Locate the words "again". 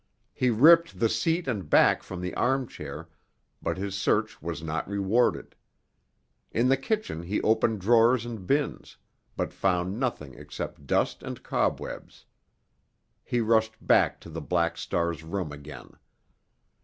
15.51-15.93